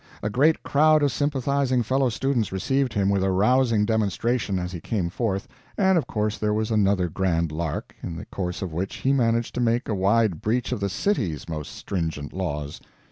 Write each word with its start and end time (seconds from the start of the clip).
A 0.23 0.31
great 0.31 0.63
crowd 0.63 1.03
of 1.03 1.11
sympathizing 1.11 1.83
fellow 1.83 2.09
students 2.09 2.51
received 2.51 2.93
him 2.93 3.07
with 3.07 3.23
a 3.23 3.29
rousing 3.29 3.85
demonstration 3.85 4.57
as 4.57 4.71
he 4.71 4.81
came 4.81 5.11
forth, 5.11 5.47
and 5.77 5.95
of 5.95 6.07
course 6.07 6.39
there 6.39 6.55
was 6.55 6.71
another 6.71 7.07
grand 7.07 7.51
lark 7.51 7.95
in 8.01 8.15
the 8.15 8.25
course 8.25 8.63
of 8.63 8.73
which 8.73 8.95
he 8.95 9.13
managed 9.13 9.53
to 9.53 9.61
make 9.61 9.87
a 9.87 9.93
wide 9.93 10.41
breach 10.41 10.71
of 10.71 10.79
the 10.79 10.89
CITY'S 10.89 11.47
most 11.47 11.75
stringent 11.75 12.33
laws. 12.33 12.81